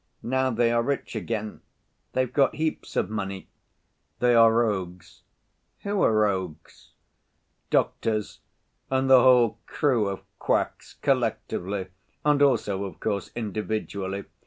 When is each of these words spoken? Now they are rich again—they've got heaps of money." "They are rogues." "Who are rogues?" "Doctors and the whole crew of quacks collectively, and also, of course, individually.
Now 0.23 0.49
they 0.49 0.71
are 0.71 0.81
rich 0.81 1.15
again—they've 1.15 2.33
got 2.33 2.55
heaps 2.55 2.95
of 2.95 3.11
money." 3.11 3.49
"They 4.17 4.33
are 4.33 4.51
rogues." 4.51 5.21
"Who 5.83 6.01
are 6.01 6.11
rogues?" 6.11 6.93
"Doctors 7.69 8.39
and 8.89 9.07
the 9.07 9.21
whole 9.21 9.59
crew 9.67 10.07
of 10.09 10.21
quacks 10.39 10.95
collectively, 11.03 11.89
and 12.25 12.41
also, 12.41 12.83
of 12.85 12.99
course, 12.99 13.29
individually. 13.35 14.23